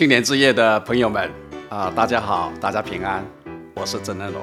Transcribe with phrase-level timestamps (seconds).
[0.00, 1.30] 青年之夜的朋友们
[1.68, 3.22] 啊、大家好，大家平安，
[3.74, 4.42] 我是曾恩龙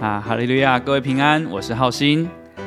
[0.00, 2.24] 啊，哈利路亚，各位平安，我是浩鑫。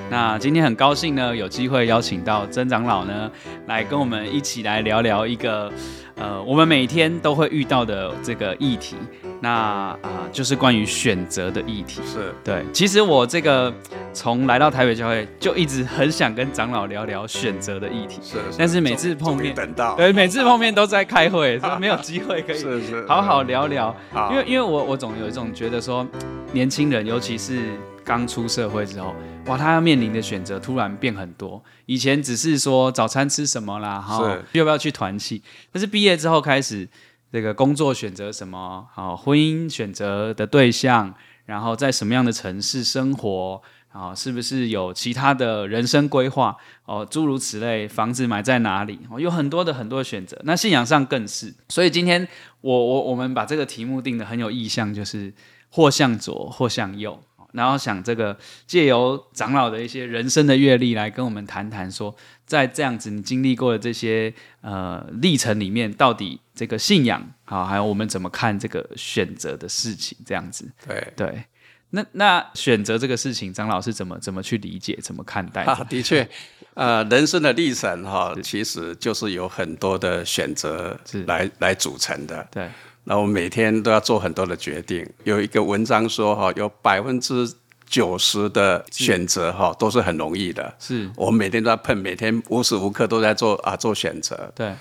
[0.09, 3.31] 那今天很高兴呢，有机会邀请到曾长老呢，
[3.67, 5.71] 来跟我们一起来聊聊一个
[6.17, 8.97] 呃，我们每天都会遇到的这个议题。
[9.41, 12.01] 那啊、呃，就是关于选择的议题。
[12.05, 13.73] 是对，其实我这个
[14.13, 18.20] 从来到台北教会，就一直很想跟长老聊聊选择的议题。
[18.21, 22.63] 是，是，但是每次碰面，等到对，每次碰面都在开会， 所以没有机会可以
[23.07, 23.95] 好好聊聊。
[24.11, 26.05] 好因为因为我我总有一种觉得说，
[26.52, 27.61] 年轻人尤其是
[28.03, 31.63] 刚出社会之后，哇，他要面临的选择突然变很多。
[31.85, 35.41] 以前只是说早餐吃什么啦，哈，要不要去团契？
[35.71, 36.89] 但是毕业之后开始。
[37.31, 38.88] 这个工作选择什么？
[38.93, 41.13] 好，婚姻选择的对象，
[41.45, 43.61] 然后在什么样的城市生活？
[43.91, 46.55] 啊，是不是有其他的人生规划？
[46.85, 48.99] 哦，诸如此类，房子买在哪里？
[49.09, 50.39] 哦，有很多的很多的选择。
[50.43, 51.52] 那信仰上更是。
[51.69, 52.27] 所以今天
[52.61, 55.33] 我我我们把这个题目定的很有意向，就是
[55.69, 57.19] 或向左，或向右。
[57.52, 70.72] 然后想这个借由长老的一些人生的阅历来跟我们谈谈，说在这样子你经历过的这些呃历程里面，到底这个信仰好，还有我们怎么看这个选择的事情，这样子。
[70.88, 71.44] 对对，
[71.89, 75.64] 那那选择这个事情，长老是怎么怎么去理解，怎么看待？
[75.64, 76.27] 啊，的确，
[76.75, 82.47] 呃，人生的历程哈，其实就是有很多的选择来来组成的。
[82.52, 82.70] 对。
[83.03, 85.08] 那我每天都要做很多的决定。
[85.23, 87.52] 有一个文章说，哈，有百分之
[87.88, 90.75] 九十的选择，哈，都是很容易的。
[90.78, 94.52] 是，我们每天都在碰，每天无时无刻都在做啊，做选择。
[94.55, 94.75] 对。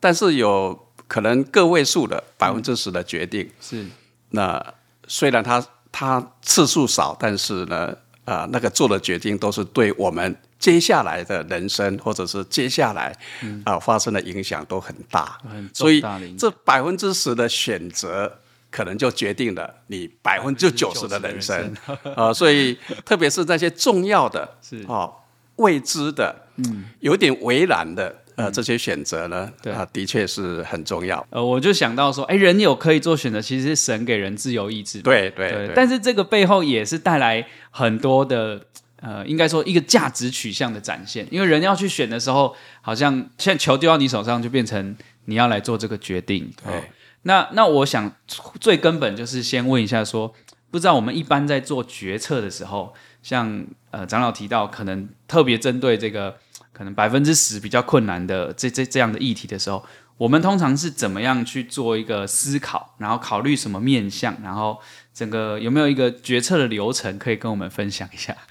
[0.00, 3.86] 但是有可能个位数的百分之十的决定，是。
[4.30, 4.74] 那
[5.06, 7.94] 虽然它它次数少，但是呢，
[8.32, 10.36] 啊，那个做的决定都是对我们。
[10.60, 13.62] 接下来的人生，或者是接下来啊、嗯。
[13.64, 16.04] 呃、发生的影响都很大，很大，所以
[16.38, 18.30] 这百分之十的选择，
[18.70, 21.74] 可能就决定了你百分之九十的人生
[22.14, 22.34] 啊、呃。
[22.34, 24.82] 所以特别是那些重要的 是。
[24.82, 25.14] 啊、呃、
[25.56, 31.26] 未知的，嗯，有点为难的呃这些选择呢，啊、嗯呃、的确是很重要。
[31.30, 35.74] 呃，我就想到说，哎，人有可以做选择，其实是神给人自由意志，对对，对，对。
[35.74, 38.60] 但是这个背后也是带来很多的。
[39.02, 46.52] 呃，应该说一个价值取向的展现，因为人要去选的时候，好像现在球丢到你手上，就变成你要来做这个决定。
[46.62, 46.82] 对，哦、
[47.22, 48.12] 那那我想
[48.60, 50.34] 最根本就是先问一下说，说
[50.70, 56.36] 不知道我们一般在做决策的时候，像呃长老提到，可能特别针对这个
[56.72, 59.84] 可能百分之十比较困难的这这这样的议题的时候，
[60.16, 64.78] 我们通常是怎么样去做一个思考，然后考虑什么面向，然后
[65.12, 68.36] 整个有没有一个决策的流程可以跟我们分享一下？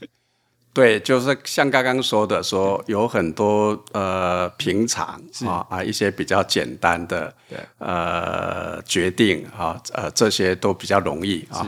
[0.71, 7.33] 对，就是像刚刚说的，说有很多呃平常啊啊一些比较简单的
[7.79, 11.67] 呃决定啊呃这些都比较容易啊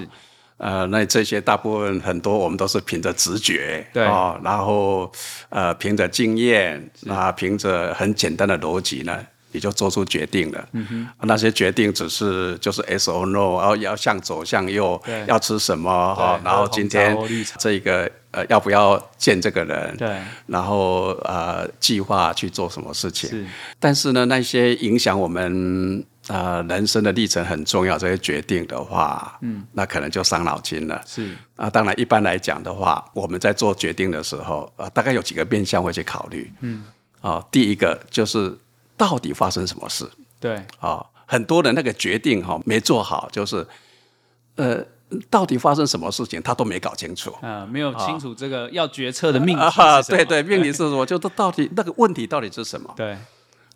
[0.61, 5.11] 呃那这些大部分很多我们都是凭着直觉对啊，然后
[5.49, 9.19] 呃凭着经验啊凭着很简单的逻辑呢。
[9.53, 17.17] 你就做出决定了，嗯哼，那些决定只是就是 yes or no，然后要向左向右，要吃什么哈，然后今天
[17.59, 20.07] 这个呃要不要见这个人，对，
[20.47, 23.45] 然后呃计划去做什么事情，是，
[23.77, 26.01] 但是呢那些影响我们
[26.31, 36.85] 呃人生的历程很重要这些决定的话，嗯，那可能就伤脑筋了，是啊，当然一般来讲的话，我们在做决定的时候，呃大概有几个面向会去考虑，嗯，
[37.21, 38.57] 啊第一个就是。
[38.97, 40.07] 到底发生什么事？
[40.39, 43.65] 对啊、哦，很多人那个决定哈、哦、没做好，就是
[44.57, 44.79] 呃，
[45.27, 49.99] 到底发生什么事情他都没搞清楚啊，没有清楚这个要决策的命题、啊。
[50.03, 51.03] 对对，命题是什么？
[51.03, 52.93] 就到底那个问题到底是什么？
[52.95, 53.17] 对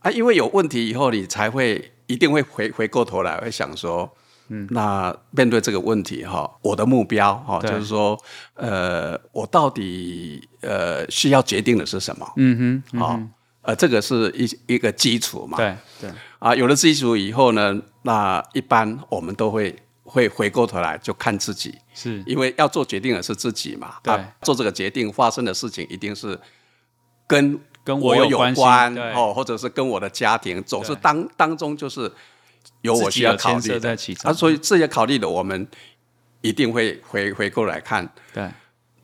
[0.01, 4.09] 啊，因为有问题以后，你才会一定会回回过头来会想说，
[4.49, 8.17] 嗯，那面对这个问题哈，我的目标哈，就是说，
[8.53, 12.31] 呃，我到底呃需要决定的是什么？
[12.37, 13.31] 嗯哼，啊、嗯。
[13.61, 15.57] 呃，这个是一一个基础嘛？
[15.57, 16.11] 对对。
[16.37, 23.95] 啊，有了基础以后呢，那一般我们都会会回过头来就看自己，是因为要做决定的是自己嘛？
[24.03, 24.13] 对。
[24.13, 26.39] 啊、做这个决定发生的事情一定是
[27.25, 32.11] 跟跟我有关哦，或者是跟我的家庭，总是当当中就是
[32.81, 33.97] 有我需要考虑的。
[34.23, 35.65] 啊，所以这些考虑的，我们
[36.41, 38.11] 一定会回回过来看。
[38.33, 38.49] 对。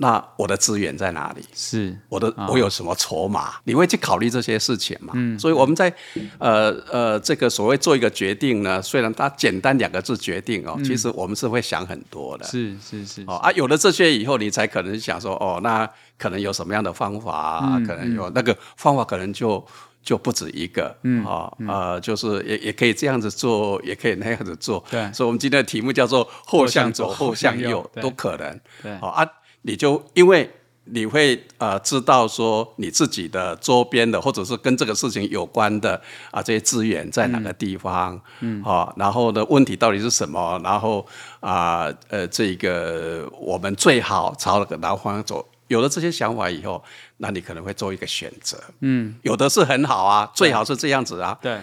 [0.01, 1.45] 那我的资源在哪里？
[1.53, 3.49] 是我的，我有什么筹码？
[3.49, 5.13] 哦、你会去考虑这些事情嘛？
[5.15, 5.93] 嗯，所以我们在
[6.39, 12.45] 呃呃这个所谓做一个决定呢，虽然它简单两个字决定哦，嗯、其实我们是会想很多的。
[12.45, 15.87] 是是是，啊，有了这些以后，你才可能想说哦，那
[16.17, 19.63] 可能有什么样的方法，嗯、可能有那个方法，可能就
[20.03, 25.13] 就不止一个，嗯啊、嗯、呃，就是也也可以这样子做，也可以那样子做，对。
[25.13, 28.97] 所以，我们今天的题目叫做“后向左，后向右”，向右都可能，对。
[28.97, 29.23] 好啊，
[29.63, 30.49] 你就因为
[30.85, 40.59] 你会呃知道说你自己的周边的，或者是跟这个事情有关的啊这些资源在哪个地方，嗯，好、啊，然后呢，问题到底是什么？
[40.63, 41.05] 然后
[41.39, 45.47] 啊呃，这个我们最好朝那个哪个方向走？
[45.67, 46.83] 有了这些想法以后。
[47.23, 51.61] 那你可能会做一个选择，嗯，有的是很好啊，最好是这样子啊，对，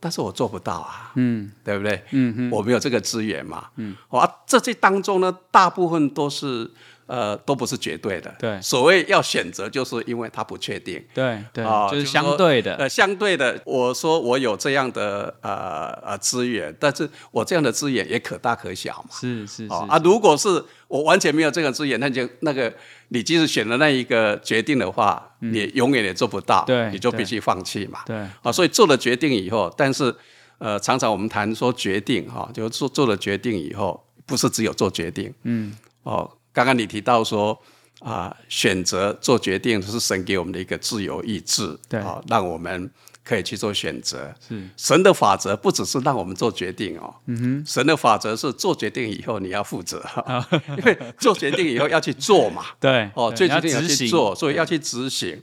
[0.00, 2.02] 但是我做不到啊，嗯，对不对？
[2.10, 6.68] 嗯嗯，我没有这个资源嘛，嗯，啊，这些当中呢，大部分都是
[7.08, 22.72] 呃，都不是绝对的，对，所谓要选择，就是因为它不确定，对对，啊，就是相对的，呃，相对的，我说我有这样的呃呃资源，但是我这样的资源也可大可小嘛，是是是啊，如果是我完全没有这个资源，那就那个。
[23.10, 28.00] 你即使选了那一个决定的话，嗯、你永远也做不到，对，你就必须放弃嘛。
[28.04, 30.14] 对，啊，所以做了决定以后，但是，
[30.58, 37.56] 呃，常常我们谈说决定哈，就做做了决定以后，不是只有做决定，嗯，哦，刚刚你提到说
[38.00, 42.90] 啊，选择做决定是神给我们的一个自由意志，对，啊，让我们。
[43.24, 47.14] 可以去做选择，是神的法则，不只是让我们做决定哦。
[47.26, 50.02] 嗯哼，神的法则是做决定以后你要负责，
[50.78, 52.64] 因为做决定以后要去做嘛。
[52.80, 55.42] 对，哦，做决定要去做，所以要去执行。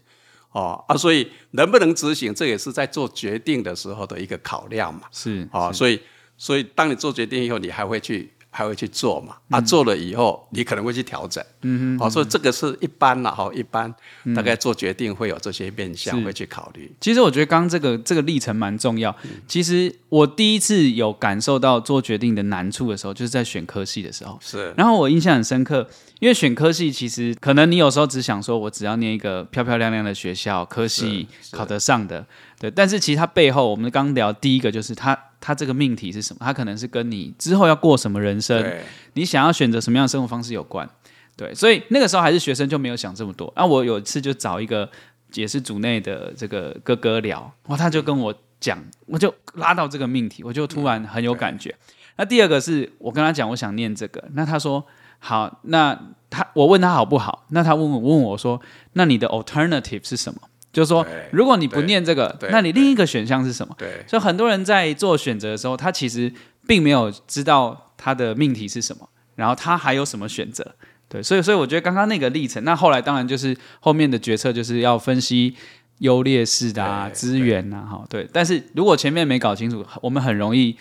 [0.49, 5.01] 哦啊，所以能不能执行，这也是在做决定的时候的一个考量嘛。
[5.11, 6.01] 是啊，所以
[6.39, 8.33] 所以当你做决定以后，你还会去。
[8.55, 9.35] 还会去做嘛？
[9.49, 11.43] 啊，做了以后，你可能会去调整。
[11.63, 13.93] 嗯哼，好，所以这个是一般啦，哈，一般
[14.33, 16.89] 大概做决定会有这些面向会去考虑。
[17.01, 19.13] 其实我觉得刚刚这个这个历程蛮重要。
[19.45, 24.39] 其实我第一次有感受到做决定的难处的时候，就是在选科系的时候。
[24.41, 24.73] 是。
[24.77, 25.85] 然后我印象很深刻，
[26.21, 32.25] 因为选科系其实可能你有时候只想说，我只要念一个漂漂亮亮的学校，科系考得上的。
[32.57, 32.71] 对。
[32.71, 35.17] 但是其实它背后，我们刚聊第一个就是它。
[35.45, 36.39] 他这个命题是什么？
[36.41, 38.65] 他可能是跟你之后要过什么人生，
[39.13, 40.89] 你想要选择什么样的生活方式有关。
[41.37, 43.53] 对，所以那个时候还是学生就没有想这么多。
[43.55, 44.89] 那、啊、我有一次就找一个
[45.35, 51.75] 也是组内的这个哥哥聊，哇，他就跟我讲，我就拉到这个命题，我就突然很有感觉。
[52.17, 54.83] 那第二个是我跟他讲，我想念这个，那他说
[55.19, 55.95] 好，那
[56.31, 57.45] 他我问他好不好？
[57.49, 58.59] 那他问我问我说，
[58.93, 60.39] 那你的 alternative 是什么？
[60.75, 63.73] 就是说，如果你不念这个，那你另一个选项是什么？
[63.77, 66.29] 对，所以很多人在做选择的时候，他其实
[66.67, 70.75] 并没有知道他的命题是什么，然后他还有什么选择。
[71.07, 75.55] 对，所以所以我觉得刚刚那个历程，那后来当然就是后面的决策就是要分析
[75.99, 78.27] 优劣势的啊，资源啊，哈，对。
[78.33, 80.75] 但是如果前面没搞清楚，我们很容易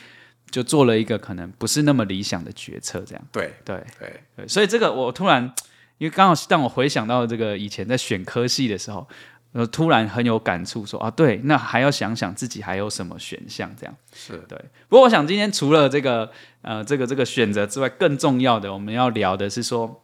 [0.50, 3.24] 就做了一个可能不是那么理想的决策，这样。
[3.30, 5.44] 对对对对，所以这个我突然，
[5.98, 9.06] 因为刚好让我回想到这个以前在选科系的时候。
[9.54, 14.58] 呃，突然很有感触，说啊，对，那还要想想自己还有什么选项，这样是对。
[14.88, 16.28] 不过，我想今天除了这个
[16.62, 20.02] 呃，这个这个选择之外，更重要的我们要聊的是说，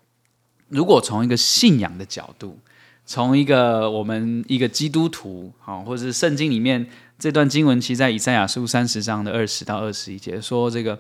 [0.68, 2.60] 如果从一个信仰的角度，
[3.04, 6.88] 从一个我们一个基督徒，好，或者是圣经里面
[7.18, 10.98] 这段经文，其实在以赛亚书三十章的二十到二十一节说这个。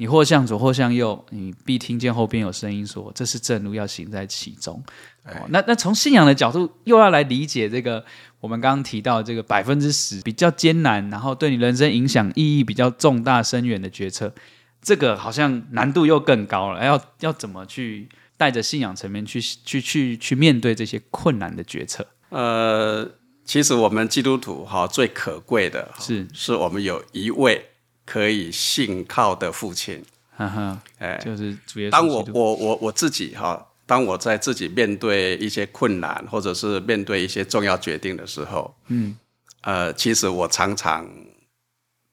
[0.00, 4.82] 你或向左或向右，你必听见后边有声音说：“这是正路，要行在其中。
[5.26, 8.02] 哦”那那从信仰的角度，又要来理解这个
[8.40, 14.32] 我们刚刚提到这个百分之十比较艰难，然后对你人生影响意义比较重大深远的决策，
[14.80, 16.82] 这个好像难度又更高了。
[16.82, 22.06] 要要怎么去带着信仰层面去去去去面对这些困难的决策？
[22.30, 23.06] 呃，
[23.44, 27.66] 其实我们基督徒哈最可贵的是，是我们有一位。
[28.10, 30.04] 可以信靠的父亲，
[30.36, 31.90] 哈哈，哎，就是主耶稣。
[31.92, 39.16] 当我我我我自己哈，当我在自己面对一些困难，或者是面对一些重要决定的时候，嗯，
[39.60, 41.08] 呃，其实我常常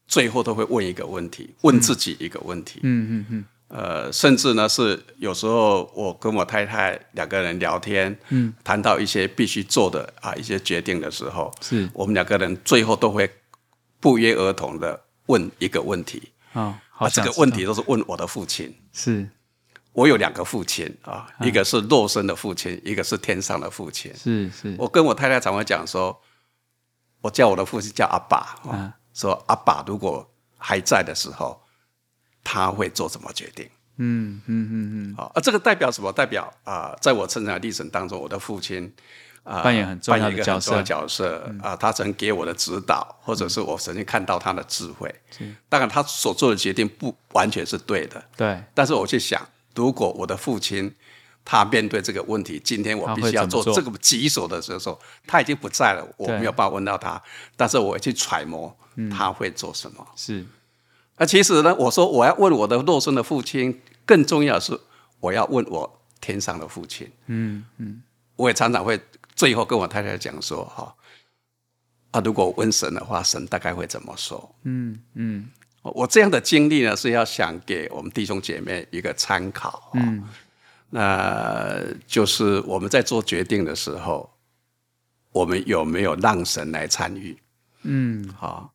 [0.08, 11.90] 最后都会问一个问题，问自己一个问题，嗯嗯嗯，呃，甚至呢是有时候我跟我太太两个人聊天，嗯，谈到一些必须做的啊一些决定的时候，是。
[11.92, 13.28] 我们两个人最后都会
[14.00, 15.07] 不约而同的。
[15.28, 18.76] 问一个问题啊，啊，这个问题都是问我的父亲。
[18.92, 19.30] 是，
[19.94, 24.14] 我有两个父亲啊，一个是肉身的父亲，一个是天上的父亲。
[24.16, 26.20] 是是，我跟我太太常会讲说，
[27.22, 31.62] 我叫我的父亲叫阿爸啊，说阿爸如果还在的时候，
[32.44, 33.70] 他会做什么决定？
[33.98, 36.12] 嗯嗯嗯嗯，啊，这个代表什么？
[36.12, 38.94] 代表啊，在我成长的历程当中，我的父亲。
[39.48, 45.14] 啊，扮演很重要的角色，角色啊，他曾给我的指导，或者是我曾经看到他的智慧。
[45.32, 48.22] 是，当然他所做的决定不完全是对的。
[48.36, 49.42] 对，但是我去想，
[49.74, 50.94] 如果我的父亲
[51.46, 57.22] 他面对这个问题，今天我必须要做这个棘手的时候，他已经不在了，我没有办法问到他，
[57.56, 58.76] 但是我去揣摩
[59.10, 60.06] 他会做什么。
[60.18, 60.46] 是，
[61.16, 64.78] 那其实呢，我说我要问我的肉身的父亲，更重要的是
[65.22, 67.10] 我要问我天上的父亲。
[67.28, 68.04] 嗯嗯，
[68.36, 69.00] 我也常常会
[69.38, 70.94] 最后跟我太太讲说，哈，
[72.12, 74.56] 啊，如果问神的话，神大概会怎么说？
[74.64, 75.48] 嗯嗯，
[75.84, 79.92] 我这样的经历呢，是要想给我们弟兄姐妹一个参考。
[79.94, 80.28] 嗯。
[80.90, 84.34] 那就是我们在做决定的时候，
[85.32, 87.38] 我们有没有让神来参与？
[87.84, 88.74] 嗯，好。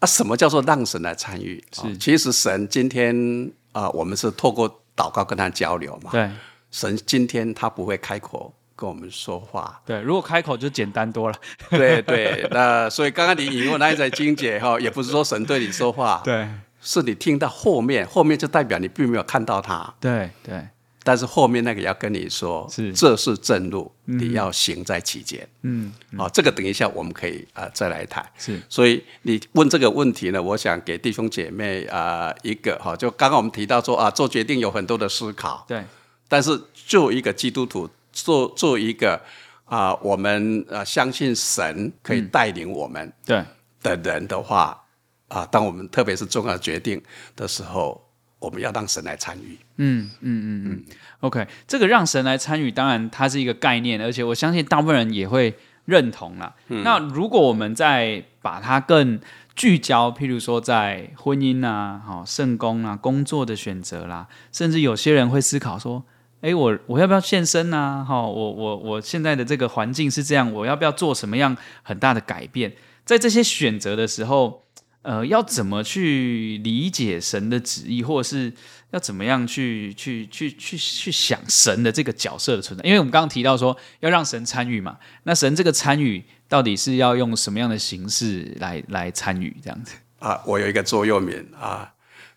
[0.00, 1.64] 啊，什么叫做让神来参与？
[1.72, 6.10] 是，其实神今天啊，我们是透过祷告跟他交流嘛。
[6.10, 6.30] 对。
[6.70, 9.80] 神今天他不会开口跟我们说话。
[9.84, 11.36] 对，如果开口就简单多了。
[11.70, 12.46] 对对。
[12.52, 16.46] 那所以刚刚你引用那一则经节哈，也不是说神对你说话，对，
[16.80, 19.94] 是你听到后面，后面就代表你并没有看到他。
[19.98, 20.62] 对对。
[21.02, 25.48] 但是后面那个要跟你说，是这是正路，嗯、你要行在其间。
[25.62, 28.28] 嗯，好、嗯哦，这个等一下我们可以啊、呃、再来谈。
[28.36, 35.64] 是，所以你问这个问题呢，我想给弟兄姐妹啊、呃、一个哈，就刚刚我们提到说啊，做决定有很多的思考。
[35.68, 35.84] 对。
[36.26, 37.88] 但是就一个基督徒，
[38.24, 39.20] 做做一个
[39.64, 43.44] 啊、呃，我们呃相信神可以带领我们对
[43.82, 44.82] 的人的话
[45.28, 47.02] 啊、当我们特别是重要决定
[47.34, 48.02] 的时候。
[48.38, 49.58] 我们要让神来参与。
[49.76, 50.84] 嗯嗯嗯嗯。
[51.20, 55.56] OK，这个让神来参与，当然它是一个概念，而且我相信大部分人也会
[55.86, 56.54] 认同啦。
[56.68, 59.18] 嗯、那如果我们再把它更
[59.56, 66.04] 聚焦，譬如说在婚姻啊、好圣工啊、工作的选择啦，甚至有些人会思考说：
[66.40, 68.04] 哎，我我要不要献身啊？
[68.04, 72.74] 哈，我我我现在的这个环境是这样，我要不要做什么样很大的改变？
[73.04, 74.64] 在这些选择的时候。
[75.06, 78.52] 呃，要怎么去理解神的旨意，或者是
[78.90, 82.84] 要怎么样去去去去去想神的这个角色的存在？
[82.84, 89.94] 因为我们刚刚提到说要让神参与嘛，那神这个参与到底是要用什么样的形式来来参与这样子？
[90.18, 91.94] 啊，我有一个座右铭啊，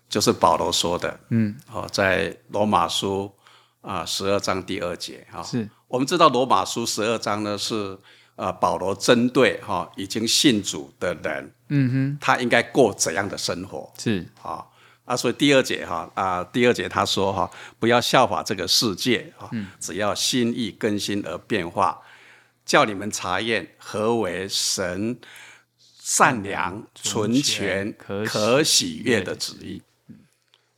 [0.08, 3.32] 就是保罗说的，嗯，哦，在罗马书
[3.80, 7.98] 啊十二章第二节哈，是我们知道罗马书十二章呢是。
[8.36, 13.92] 啊，保罗针对哈已经信主的人，嗯哼，他应该过怎样的生活？
[13.98, 14.64] 是啊
[15.04, 22.00] 啊，所以第二节哈啊，第二节他说哈，不要效法这个世界啊，嗯、只要心意更新而变化，
[22.64, 25.18] 叫你们查验何为神
[26.00, 27.94] 善良、纯全、
[28.24, 29.82] 可喜悦的旨意。
[30.08, 30.16] 嗯、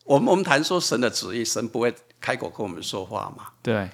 [0.02, 3.48] 我们我们谈说神的旨意，神不会开口跟我们说话嘛？
[3.62, 3.90] 对。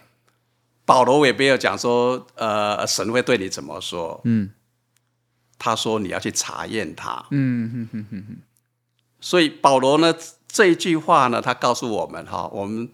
[0.85, 4.21] 保罗也没有讲说，呃，神会对你怎么说？
[4.25, 4.51] 嗯，
[5.59, 7.27] 他说你要去查验他。
[7.31, 8.37] 嗯哼哼哼哼。
[9.21, 10.15] 所以保罗呢
[10.47, 12.89] 这一句话呢，他告诉我们哈，我们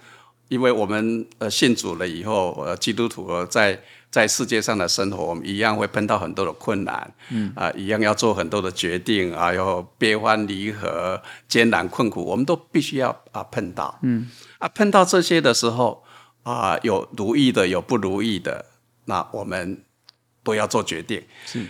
[0.48, 13.96] 因为我们呃信主了以后，呃基督徒在在世界上的生活，我们一样会碰到很多的困难，嗯啊、呃，一样要做很多的决定啊，有悲欢离合、艰难困苦，我们都必须要啊碰到。
[14.02, 14.28] 嗯
[14.64, 16.02] 啊，碰到这些的时候。
[16.44, 18.66] 啊，有如意的，有不如意的，
[19.06, 19.82] 那我们
[20.42, 21.24] 都要做决定。
[21.46, 21.66] 是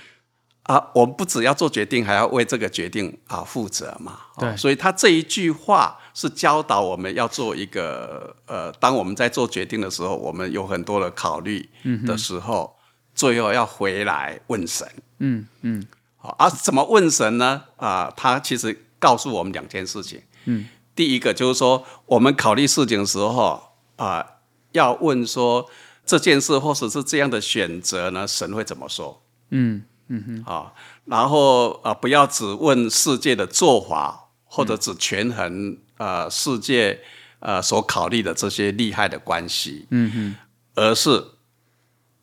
[0.65, 4.19] 啊，我们不只要做决定，还要为这个决定啊负责嘛。
[4.37, 11.71] 对、啊，所以他这一句话是教导我们要做一个呃，当我们在做决定的时候，我们有很多的考虑
[12.05, 12.83] 的时候，嗯、
[13.15, 14.85] 最后要回来问神。
[15.19, 15.87] 嗯嗯，
[16.17, 17.63] 好啊，怎么问神呢？
[17.77, 20.21] 啊，他其实告诉我们两件事情。
[20.47, 23.63] 嗯，第一个就是说，我们考虑事情的时候
[23.97, 24.31] 啊。
[24.75, 25.71] 要问说
[26.05, 29.23] 这件事或者是这样的选择呢，神会怎么说？
[29.51, 30.73] 嗯嗯哼，啊，
[31.05, 37.01] 然后啊、呃，不要只问世界的做法，或者只权衡啊、呃、世界
[37.39, 39.87] 啊、呃、所考虑的这些利害的关系。
[39.91, 40.37] 嗯哼，
[40.75, 41.25] 而是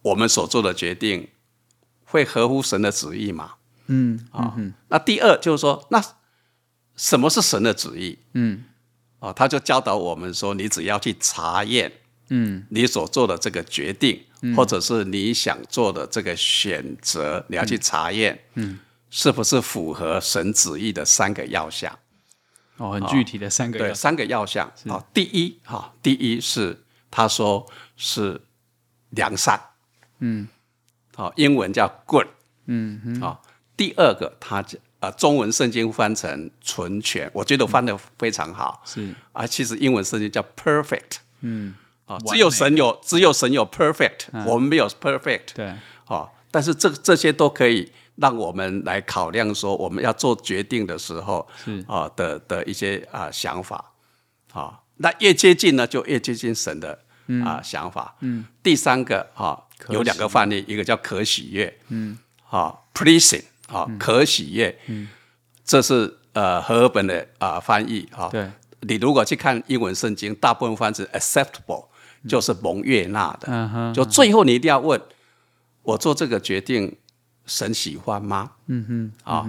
[0.01, 1.29] 我们所做的决定
[2.03, 3.53] 会合乎神的旨意吗？
[3.87, 4.57] 嗯啊，
[4.89, 6.03] 那第二就是说，那
[7.01, 8.19] 什么是神的旨意？
[8.33, 8.63] 嗯。
[9.17, 11.91] 哦，他就教导我们说，你只要去查验。
[12.29, 18.79] 嗯，你所做的这个决定，嗯、或者是你想做的这个选择，你要去查验，嗯，
[19.09, 21.97] 是不是符合神旨意的三个要项？
[22.77, 24.71] 哦，很具体的三个对，三个要项。
[24.81, 24.89] 是。
[24.89, 27.67] 哦，第一，哈、哦，第一是他说
[27.97, 28.41] 是
[29.09, 29.59] 良善，
[30.19, 30.47] 嗯，
[31.15, 32.27] 好、哦，英文叫 good，
[32.67, 33.39] 嗯哼，好、哦，
[33.75, 34.65] 第二个他啊、
[35.01, 39.13] 呃，中文圣经翻成纯全，我觉得翻得非常好，是。
[39.33, 41.75] 啊，其实英文圣经叫 perfect，嗯。
[42.27, 45.53] 只有神有，只有神有 perfect，、嗯、我们没有 perfect。
[45.55, 45.73] 对，
[46.07, 51.81] 啊，但是这这些都可以让我们来考量说，我们要做决定的时候，是。
[51.87, 53.93] 啊的的一些啊想法，
[54.51, 56.99] 啊，那越接近呢，就越接近神的
[57.45, 58.13] 啊想法。
[58.19, 65.07] 嗯，第三个哈有两个范例，一个叫可喜悦，嗯，好 pleasing 啊可喜悦，嗯，
[65.63, 68.29] 这是呃和合本的啊翻译哈。
[68.29, 68.49] 对，
[68.81, 71.85] 你如果去看英文圣经，大部分翻译是 acceptable，
[72.27, 73.47] 就是蒙悦纳的。
[73.49, 75.01] 嗯哼，就最后你一定要问，
[75.83, 76.97] 我做这个决定，
[77.45, 78.51] 神喜欢吗？
[78.67, 79.47] 嗯哼，啊。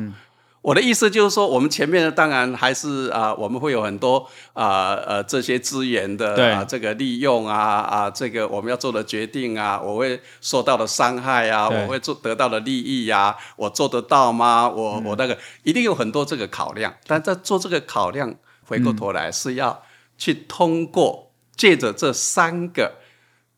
[0.63, 4.19] 我的意思就是说，我们前面呢，当然还是啊、呃，我们会有很多
[4.53, 14.69] 啊呃，呃这些资源的啊、呃、这个利用啊啊，这个我们要做的决定啊，我会受到的伤害啊，我会做得到的利益呀、啊，我做得到吗？
[14.69, 18.33] 我、嗯、我那个一定有很多这个考量，但在做这个考量，
[18.65, 19.83] 回过头来是要
[20.17, 22.99] 去通过借着这三个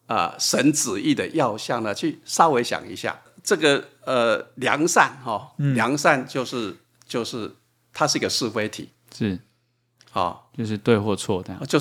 [0.06, 3.20] 啊、呃、神旨意的要项呢，去稍微想一下。
[3.42, 6.74] 这个呃良善哈、良善就是。
[7.06, 7.54] 就是
[7.92, 9.34] 它是一个是非题，是，
[10.12, 11.80] 啊、哦，就是对或错的，就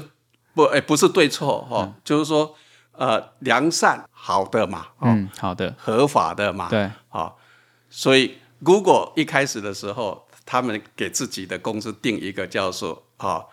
[0.53, 2.55] 不哎不是对错哈、哦嗯，就是说
[2.91, 5.75] 呃良善好的嘛，哦、嗯好的。
[5.77, 7.35] 合法的嘛，对，好、哦，
[7.89, 13.47] 所以 Google 一开始的时候，他们给自己的公司定一个叫做啊、哦、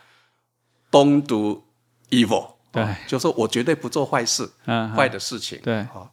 [0.91, 1.65] Don't do
[2.11, 6.11] evil，对，哦、就是说我绝对不做坏事，嗯，坏的事情，对，哦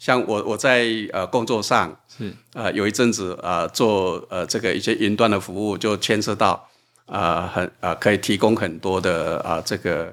[0.00, 6.66] 像我我在呃工作上是呃有一阵子呃做呃这个一些云端的服务，就牵涉到
[7.04, 10.12] 呃很呃可以提供很多的啊、呃、这个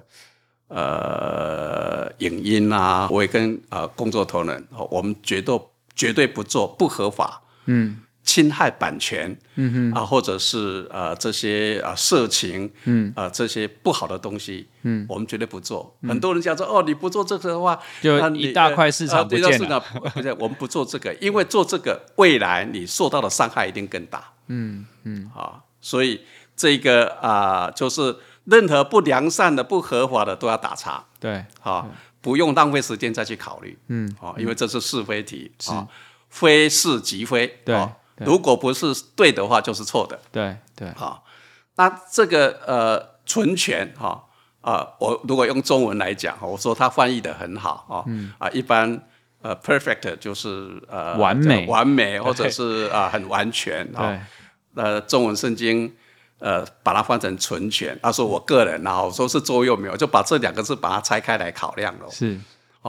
[0.68, 5.60] 呃影音啊，我也跟啊、呃、工作同仁，我们绝对
[5.96, 8.02] 绝对不做不合法嗯。
[8.28, 15.96] 侵害版权，嗯哼啊，或者是呃这些啊色情，嗯啊这些不好的东西，嗯，我们绝对不做。
[16.02, 19.80] 嗯、很多人讲说，哦，你不做这个的话，就一大块市场不见了。
[19.80, 24.34] 不是， 我们不做这个，因为做这个未来你受到的伤害一定更大。
[24.48, 26.20] 嗯嗯啊，所以
[26.54, 31.06] 这个啊、呃，就是任何不良善的、不合法的都要打叉。
[31.18, 31.88] 对，啊，
[32.20, 33.78] 不用浪费时间再去考虑。
[33.88, 35.88] 嗯啊，因为这是是非题，是啊，
[36.30, 37.60] 非是即非。
[37.64, 37.74] 对。
[37.74, 37.96] 啊
[38.26, 40.20] 如果不是对的话，就是错的。
[40.32, 41.24] 对对，好，
[41.76, 44.24] 那这个呃存权哈
[44.62, 49.02] 啊，我如果用中文来讲哈，我说它翻译的很好啊，嗯啊，一般
[49.42, 54.20] 呃 perfect 就是呃完美完美，或者是啊很完全啊。
[54.76, 55.92] 呃，中文圣经
[56.40, 62.08] 呃把它翻成存权，他说我个人然后说是周右没有就把这两个字把它拆开来考量了。
[62.12, 62.40] 是，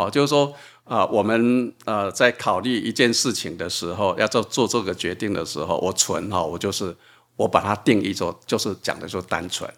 [0.07, 0.55] 哦，就是说。
[0.89, 6.97] 啊、呃，我们呃在考虑一件事情的时候，要做做这个决定的时候，我纯哈，我就是
[7.37, 9.71] 我把它定义做，就是讲的就是单纯。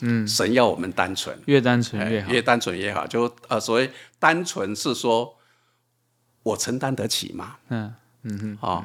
[0.00, 3.06] 嗯，神要我们单纯，越单纯越好，越单纯越好。
[3.06, 5.32] 就呃，所谓单纯是说，
[6.42, 7.58] 我承担得起吗？
[7.68, 8.84] 嗯嗯哼，啊、哦，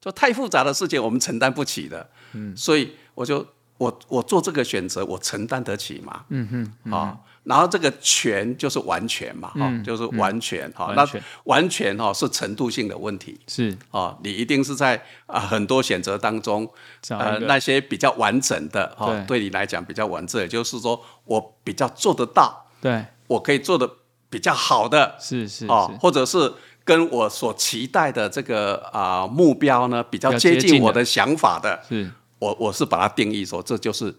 [0.00, 2.10] 就太复杂的事情，我们承担不起的。
[2.32, 3.46] 嗯，所以我就
[3.78, 6.24] 我我做这个选择，我承担得起吗？
[6.30, 6.92] 嗯哼，啊、嗯。
[6.92, 10.94] 哦然后这个全就是完全嘛，哈、嗯，就是完全哈、嗯。
[10.96, 11.06] 那
[11.44, 13.76] 完全哈是程度性的问题，是。
[13.90, 16.66] 啊，你一定是在啊很多选择当中，
[17.10, 23.88] 呃那些比较完整的哈，对，对你来讲比较完整，也就是说我比较做得到，对，我可以做的
[24.30, 34.14] 比较好的，是是啊，或者是跟我所期待的这个啊目标呢比较接近我的想法的，是，我我是把它定义说这就是。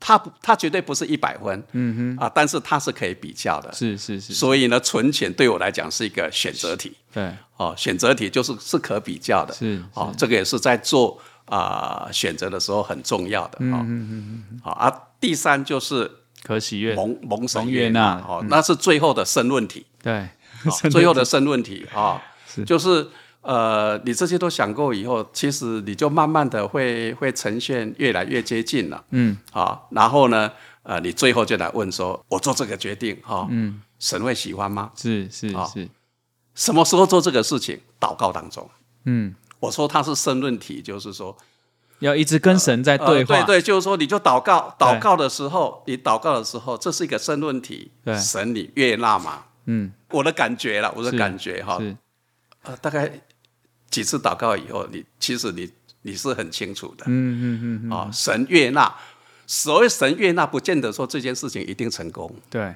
[0.00, 2.24] 它它绝对不是一百分，嗯哼。
[2.24, 4.32] 啊，但是它是可以比较的，是是是。
[4.32, 7.24] 所以呢，存钱对我来讲是一个选择题，对，
[7.56, 14.92] 哦、啊，选择题就是是可比较的，是，哦、啊，这个也是在做啊、呃、选择的时候很重要的，嗯嗯嗯嗯，好啊。
[15.20, 16.10] 第三就是
[16.42, 16.94] 可喜悦。
[16.94, 20.12] 蒙蒙神悦纳，哦、那是最后的申论题，对，
[20.64, 22.64] 啊、最后的申论题啊，是。
[22.64, 23.08] 就是。
[23.48, 29.02] 呃，你这些都想过以后，其实你就慢慢的会会呈现越来越接近了。
[29.08, 34.92] 嗯，好，然后呢，呃，你最后就来问说，我做这个决定，哈、哦，嗯，神会喜欢吗？
[34.94, 35.66] 是是是、哦，
[36.54, 37.80] 什么时候做这个事情？
[37.98, 38.68] 祷告当中。
[39.06, 41.34] 嗯，我说它是申论题，就是说
[42.00, 43.34] 要一直跟神在对话。
[43.34, 47.92] 呃呃、对对，就是说你就祷告，祷告的时候，你祷告的时候，这是一个申论题。
[48.04, 49.44] 对，神你悦纳吗？
[49.64, 51.80] 嗯，我的感觉了，我的感觉哈，
[52.64, 53.10] 呃，大概。
[53.98, 55.68] 几次祷告以后，你其实你
[56.02, 57.10] 你是很清楚的，嗯
[57.42, 58.94] 嗯嗯，啊、哦，神悦纳，
[59.44, 62.72] 所谓神悦纳，不见得说这件事情一定成功，对，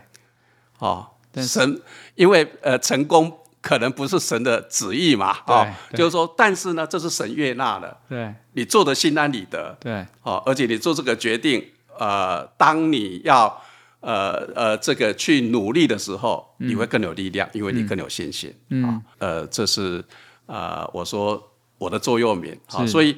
[0.81, 1.07] 哦，
[1.37, 1.81] 神
[2.17, 11.65] 因为呃成功可能不是神的旨意嘛，啊、哦，就是说，但是呢，这是神悦纳的，对，你做的心安理得，对，哦，而且你做这个决定，
[11.97, 13.63] 呃，当你要
[14.01, 20.05] 呃呃这个去努力的时候，你会更有力量，嗯、因为你更有信心，嗯，哦、呃，这是。
[20.47, 23.17] 啊、呃，我说我的座右铭啊，所以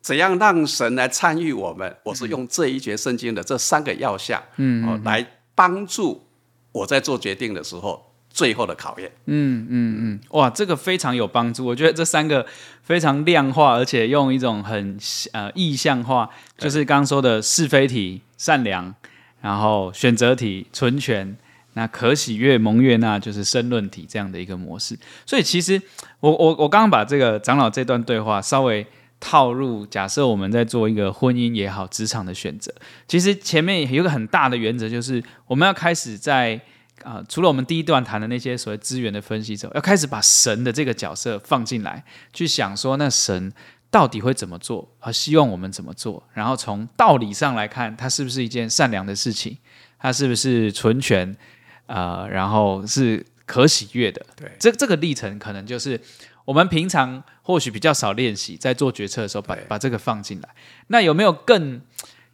[0.00, 1.96] 怎样让神来参与我们？
[2.04, 6.26] 我是用这一节圣经的这三个要项，嗯，来帮助
[6.72, 9.12] 我在做决定的时候最后的考验。
[9.26, 11.64] 嗯嗯嗯，哇，这个非常有帮助。
[11.66, 12.44] 我觉得这三个
[12.82, 14.98] 非常量化，而且用一种很
[15.32, 18.92] 呃意象化，就是刚刚说的是非题善良，
[19.40, 21.36] 然后选择题存全，
[21.74, 24.98] 那可喜悦蒙悦纳就是申论体这样的一个模式。
[25.26, 25.80] 所以其实
[26.20, 28.86] 我我我刚刚把这个长老这段对话稍微
[29.20, 32.72] 套入，假设我们在做一个婚姻也好，职场的选择，
[33.06, 36.60] 其实前面有一个很大的原则，就是我们要开始在。
[37.04, 43.52] 啊、除了我们第一段谈的那些所谓资源的分析之后，要开始把神的这个角色放进来，去想说那神
[43.90, 49.58] 到底会怎么做，和希望我们怎么做，然后从道理上来看，它是不是一件善良的事情，
[49.98, 51.36] 它是不是纯全，
[51.86, 54.24] 呃，然后是可喜悦的。
[54.36, 56.00] 对，这这个历程可能就是
[56.44, 60.48] 我们平常或许比较少练习，在做决策的时候把把这个放进来。
[60.88, 61.80] 那有没有更？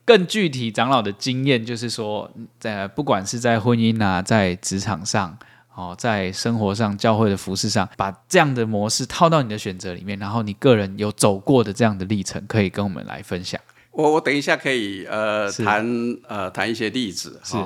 [0.09, 5.39] 更具体，长老的经验就是说，在不管是在婚姻啊，在职场上，
[5.75, 13.61] 哦，在生活上、教会的服事上，把这样的模式套到你的选择里面，然后你个人有走过的这样的历程，可以跟我们来分享。
[13.91, 15.87] 我我等一下可以呃谈
[16.27, 17.39] 呃谈一些例子。
[17.45, 17.57] 是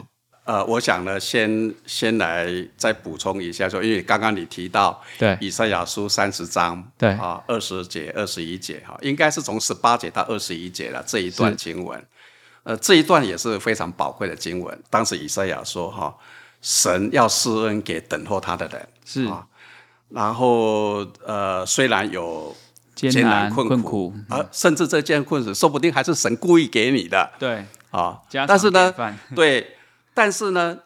[0.45, 12.05] 呃，我想呢，先先来再补充一下说，说因为刚刚你提到对以赛亚书三十章对啊二十节二十一节哈，应该是从十八节到二十一节了这一段经文。
[12.65, 14.83] 呃，这一段也是非常宝贵的经文。
[14.89, 16.15] 当时以赛亚说：“哈，
[16.61, 19.47] 神要施恩给等候他的人。”是啊。
[20.11, 22.55] 然后呃，虽然有
[22.95, 27.33] 艰难困苦，困苦啊，甚至这件困苦，说不定还是神故意给你的。
[27.39, 28.95] 对啊，但是呢，
[29.35, 29.77] 对，
[30.15, 30.79] 但是呢，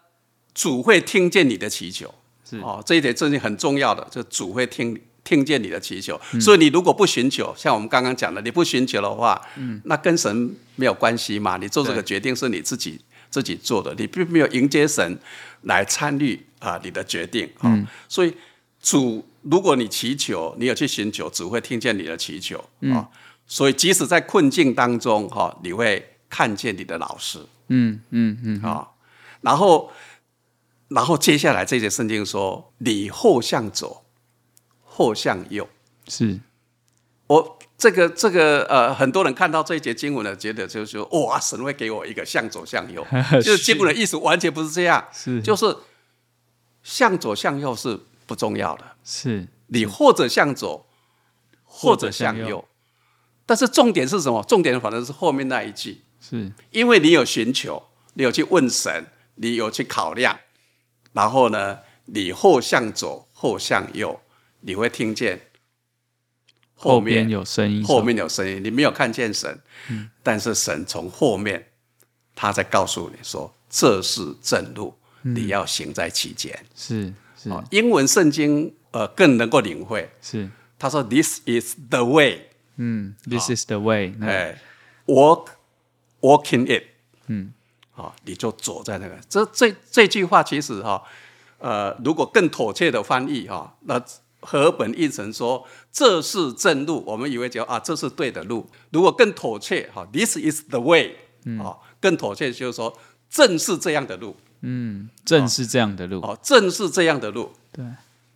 [0.55, 2.15] 主会听见你的祈求。
[2.49, 5.01] 是哦，这一点真的很重要的，就主会听。
[5.27, 11.57] 听见你的祈求，嗯、所以你如果不寻求，像我们刚刚讲的，你不寻求的话，嗯，那跟神没有关系嘛。
[11.57, 15.19] 你做这个决定是你自己自己做的，你并没有迎接神
[15.62, 17.62] 来参与啊你的决定啊。
[17.65, 18.33] 嗯、所以
[18.81, 22.62] 主，如果你祈求，你有去寻求，主会听见你的祈求啊。
[22.81, 23.07] 嗯、
[23.49, 28.87] 所以即使在困境当中哈，你会看见你的老师，嗯嗯嗯啊。
[29.47, 29.93] 然后，
[30.89, 34.03] 然后接下来这节圣经说，你后向左。
[34.99, 35.69] 或向右，
[36.09, 36.41] 是。
[37.27, 43.07] 我这个这个呃，很多人看到这一节经文呢，觉得就是说，哇，神会给我一个向左向右，
[43.45, 45.43] 就是经文的意思完全不是这样，是。
[45.43, 45.77] 就是
[46.83, 49.47] 向左向右是不重要的，是。
[49.67, 50.87] 你或者向左，
[51.67, 52.69] 或者向右，向右，
[53.45, 54.43] 但是重点是什么？
[54.45, 56.51] 重点反正是后面那一句，是。
[56.71, 59.05] 因为你有寻求，你有去问神，
[59.37, 60.38] 你有去考量，
[61.12, 64.20] 然后呢，你或向左，或向右。
[64.61, 65.40] 你会听见
[66.75, 71.68] 后面，后面有声音，后面有声音，你没有看见神，嗯、但是神从后面，
[72.35, 76.66] 他在告诉你说，这是正路，嗯、你要行在其间。
[76.75, 80.11] 是是、哦，英文圣经呃更能够领会。
[80.20, 82.49] 是，他说 This is the way。
[82.77, 84.14] 嗯，This is the way。
[84.20, 84.61] 哎
[85.07, 86.85] ，walk，walking it。
[87.29, 87.53] 嗯，
[87.97, 89.19] 好、哦，你就走在那个。
[89.29, 91.03] 这这这句话其实哈、哦，
[91.59, 94.01] 呃，如果更妥切的翻译哈、哦，那。
[94.39, 98.65] 和本译成说，这是正路，我们以为就啊，这是对的路。
[98.93, 101.17] 如果更妥切哈，This is the way，
[101.59, 102.97] 啊，更妥切就是说，
[103.29, 104.37] 正是这样的路。
[104.61, 106.21] 嗯，正是这样的路。
[106.21, 107.55] 哦，正是这样的路。
[107.73, 107.85] 对，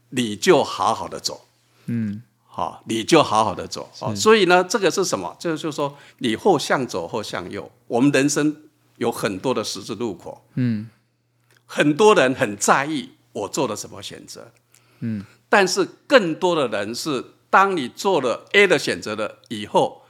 [0.09, 1.46] 你就好好的走。
[1.87, 3.88] 嗯，好，你就好好的走。
[4.01, 5.37] 哦，所以呢，这个是什么？
[5.38, 7.70] 就是就是说，你或向左或向右。
[7.87, 8.57] 我们人生
[9.00, 10.46] 有很多的十字路口。
[10.54, 10.88] 嗯，
[11.64, 14.52] 很多人很在意我做了什么选择。
[15.00, 15.24] 嗯。
[15.48, 20.02] 但是更多的人是，当你做了 A 的选择了以后，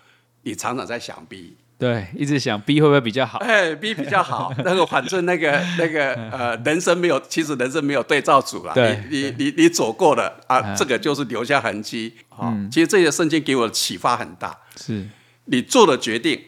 [0.42, 3.38] 你常常在想 B，对，一直想 B 会不会比较好？
[3.38, 4.52] 哎，B 比较好。
[4.62, 8.74] 那个反正那个那个呃，人生没有，其实人生没有对照组了。
[8.74, 12.54] 对，你你你你走过了啊，这个就是留下痕迹啊。
[12.70, 14.58] 其实这些圣经给我的启发很大。
[14.76, 15.08] 是，
[15.46, 16.38] 你做了决定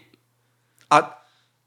[0.89, 1.03] 啊，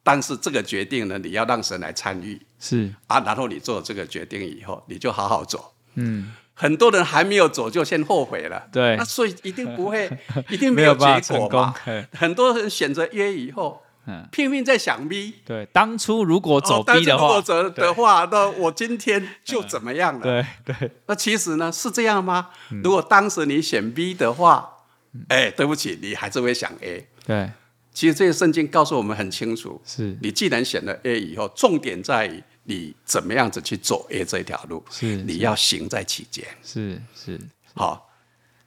[0.06, 2.40] 但是这个决定呢，你要让神来参与。
[2.60, 5.74] 是啊，然后你做了这个决定以后，你就好好走。
[5.96, 6.32] 嗯。
[6.58, 10.10] 很多人还没有走就先后悔了，对，那所以一定不会，
[10.48, 11.76] 一定没有结果嘛。
[12.14, 15.34] 很多人选择 A 以后，嗯，拼命在想 B。
[15.44, 20.22] 对，当初如果走 B 的话，的话，那我今天就怎么样了？
[20.22, 20.92] 对对。
[21.08, 22.52] 那其实呢是这样吗？
[22.82, 24.78] 如果当时你选 B 的话，
[25.28, 27.06] 哎，对不起，你还是会想 A。
[27.26, 27.52] 对，
[27.96, 32.44] 其实这些圣经告诉我们很清楚，是你既然选了 A 以后，重点在于。
[32.68, 34.84] 你怎么样子去走 A 这条路？
[34.90, 36.44] 是，你要行在其间。
[36.64, 37.40] 是是，
[37.76, 38.10] 好，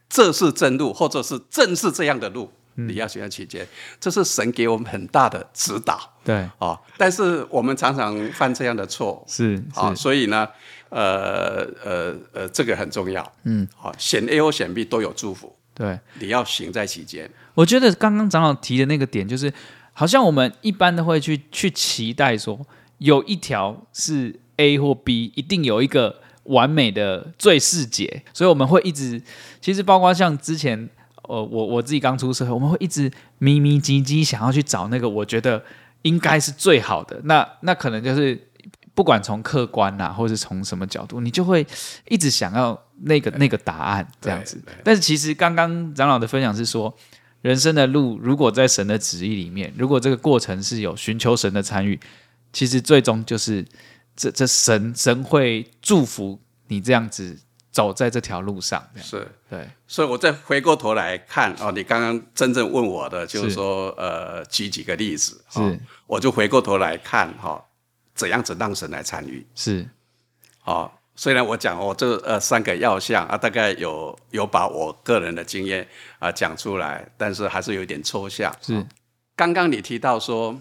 [0.08, 3.66] 这是正路，或者是正是这样的路，你要行在其间。
[3.98, 5.98] 这是神给我们很大的指导。
[6.22, 10.48] 对，哦，但是我们常常犯这样的错，是啊，所以呢，
[10.90, 17.28] 呃呃呃，这个很重要，嗯，好，选 A 或选 B 都有祝福，对，你要行在其间。
[17.58, 19.52] 我觉得刚刚长老提的那个点，就是
[19.92, 22.58] 好像我们一般都会去去期待说，
[22.98, 29.20] 有一条是 A 或 B，一定有一个完美的最适解，所以我们会一直，
[29.60, 30.88] 其实包括像之前。
[31.28, 35.62] 呃，我我自己刚出社会，我们会一直咪咪唧唧想要去找那个我觉得
[36.00, 37.20] 应该是最好的。
[37.24, 38.48] 那那可能就是
[38.94, 41.66] 不管从客观啊，或是从什么角度，你就会
[42.08, 44.58] 一直想要那个那个答案这样子。
[44.82, 46.96] 但是其实刚刚长老的分享是说，
[47.48, 51.98] 人生的路如果在神的旨意里面，如果这个过程是有寻求神的参与，
[52.52, 53.64] 其实最终就是
[54.14, 57.38] 这这神神会祝福你这样子。
[57.70, 59.28] 走在这条路上，是。
[59.48, 67.64] 对，所以我再回过头来看哦，你刚刚真正问我的就是说，是呃，举几个例子，是、哦，我就回过头来看哈、哦，
[68.14, 69.88] 怎样子让神来参与，是，
[70.64, 75.86] 哦，虽然我讲我这呃三个要项啊，大概有有把我个人的经验
[76.20, 78.86] 啊讲出来，但是还是有点抽象，是，哦、
[79.34, 80.58] 刚刚你提到说。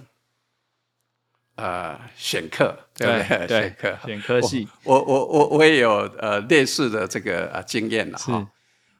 [1.59, 3.47] 呃，选课对不对？
[3.47, 4.67] 对，选课，选科系。
[4.83, 8.35] 我我我我也有呃类似的这个呃经验了哈。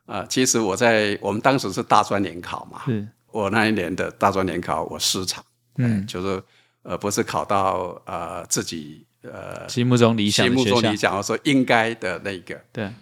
[0.08, 5.44] 啊、呃，其实我在我们当时是大专联考嘛，是我那一年的大专联考我失常，
[5.78, 6.44] 嗯，就是
[6.82, 12.94] 呃不是考到呃自己呃心目中理想，心目中理想，我说应该的那个，对，啊、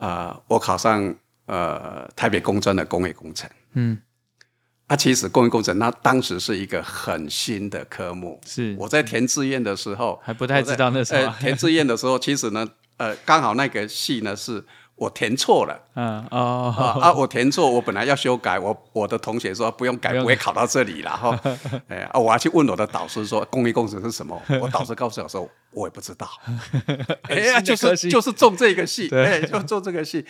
[0.00, 1.14] 呃，我考上
[1.46, 3.98] 呃台北工专的工业工程，嗯。
[4.86, 8.38] 啊，其实工业工程那当时是一个很新的科目。
[8.44, 8.76] 是。
[8.78, 14.62] 我在填志愿的时候还不太知道那时候、呃、填志愿的时候，其实呢，呃，刚好那个系呢是
[14.96, 15.80] 我填错了。
[15.94, 21.40] 嗯哦啊，啊，我填错，我本来要修改，我我的同学说不用改，不，不会考到这里了哈。
[21.88, 24.40] 哎啊，我要去问我的导师说工业工程是什么？
[24.60, 26.28] 我导师告诉我说我也不知道。
[27.28, 30.24] 哎呀，就是就是中这个系，哎，就中这个系。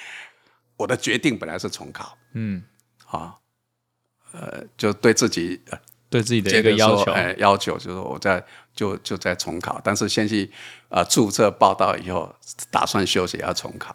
[0.76, 2.16] 我的决定本来是重考。
[2.32, 2.62] 嗯，
[3.04, 3.40] 好。
[4.32, 5.78] 呃，就对自己呃，
[6.10, 10.50] 对自己的一个要求，哎，要求就是我在就就在重考，但是先去
[10.88, 12.34] 啊、呃、注册报到以后，
[12.68, 13.94] 打算休息要重考。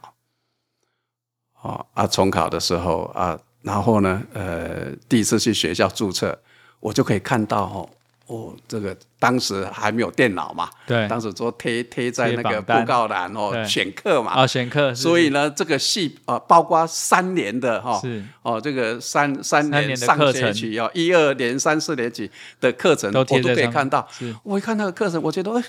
[1.62, 6.40] 哦啊，重考的时候啊，然后呢，呃，第一次去学校注册，
[6.80, 7.90] 我就可以看到哦。
[8.28, 10.70] 哦，这个当时还没有电脑嘛？
[10.86, 14.34] 对，当时说贴贴在那个布告栏哦，选课嘛。
[14.34, 14.94] 啊、哦，选课。
[14.94, 22.30] 所以呢，这个系啊、呃，包括三年的哈，是哦，这个三三年上学期哦，一二年、三四年级
[22.62, 24.08] 的课程，都我都可以看到。
[24.44, 25.64] 我一看那个课程，我觉得哎，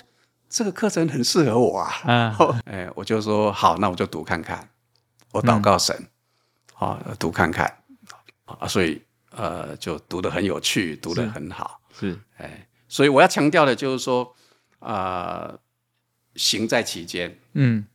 [0.47, 1.91] 这个课程很适合我啊。
[2.05, 2.61] 嗯。
[2.71, 4.69] 哎，我就说好，那我就读看看。
[5.31, 5.95] 我祷告神，
[6.73, 7.77] 好、嗯哦、读看看。
[8.59, 11.79] 啊，所以呃，就读得很有趣，读得很好。
[11.97, 14.35] 是，哎，所以我要强调的就是说，
[14.79, 15.59] 啊、呃，
[16.35, 17.85] 行在其间，嗯，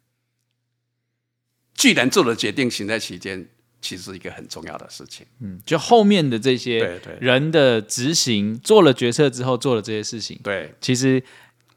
[1.74, 3.46] 既然做了决定，行在其间，
[3.82, 11.22] 其实是一个很重要的事情，嗯，就后面的这些人的执行，做了决策之后做了这些事情，对，其实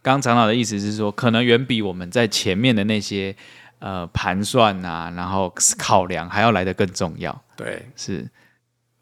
[0.01, 3.35] 刚长老的意思是说，可能远比我们在前面的那些
[3.79, 8.29] 呃盘算啊，然后考量还要来得更重要，对，是，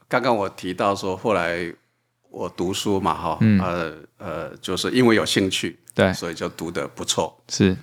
[0.08, 1.74] 刚刚我提到说后来。
[2.30, 7.36] 我读书嘛，哈、嗯，呃呃，就是因为有兴趣，对，所以就读得不错。
[7.48, 7.76] 是，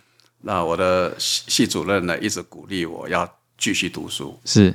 [0.42, 4.38] 那我的系系主任呢，一直鼓励我要继续读书。
[4.44, 4.72] 是，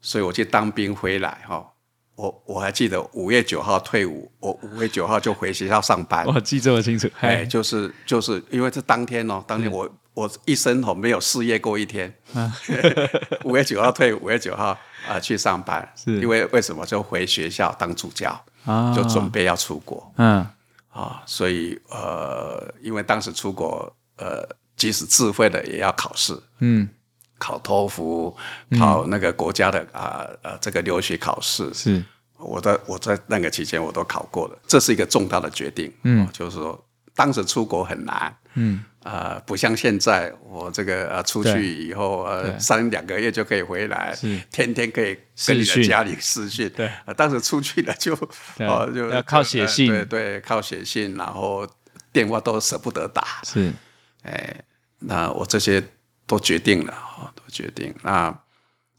[0.00, 1.68] 所以我去当兵回来，哈，
[2.14, 6.24] 我我还记得五月九号退伍，我五月九号就回学校上班。
[6.32, 12.12] 我记这么清楚，哎，就是就是因为这当天哦，当天我、嗯、我一生我没有失业过一天。
[12.34, 12.52] 五、啊、
[13.58, 16.20] 月九号退伍，五月九号啊、呃、去上班，是。
[16.20, 16.84] 因为为什么？
[16.84, 18.44] 就回学校当助教？
[18.64, 20.46] 啊，就准备要出国，嗯，
[20.90, 26.88] 啊，所以呃，因为当时出国，呃，即使自费的也要考试，嗯，
[27.38, 28.36] 考托福，
[28.78, 32.04] 考那个国家的啊呃这个留学考试，是，
[32.38, 36.80] 我在我在那个期间我都考过了，这是一个重大的决定，嗯，就是说
[37.16, 38.84] 当时出国很难，嗯。
[39.04, 44.16] 啊、呃，不像现在，我这个呃出去以后，呃三两个月就可以回来，
[44.48, 46.70] 天天可以跟你的家里私讯。
[46.70, 51.66] 对，呃，当时出去了就，哦、呃、就要靠写信，呃、对对，靠写信，然后
[52.12, 53.26] 电话都舍不得打。
[53.42, 53.72] 是，
[54.22, 54.54] 哎，
[55.00, 55.82] 那我这些
[56.24, 57.92] 都决定了，哦，都决定。
[58.04, 58.38] 那啊、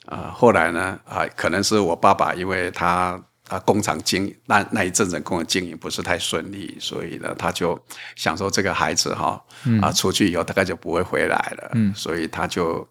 [0.07, 3.23] 呃，后来呢，啊、呃，可能是我爸爸，因为他。
[3.53, 7.79] 啊，工厂经那那一阵子工厂经营不是太顺利，所以呢，他就
[8.15, 12.87] 想说这个孩子哈、嗯、啊出去以后大概就不会回来了，嗯，所以他就